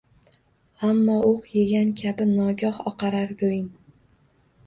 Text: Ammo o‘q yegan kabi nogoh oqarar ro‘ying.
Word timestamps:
Ammo 0.87 1.17
o‘q 1.31 1.51
yegan 1.57 1.91
kabi 2.01 2.27
nogoh 2.31 2.79
oqarar 2.93 3.35
ro‘ying. 3.43 3.71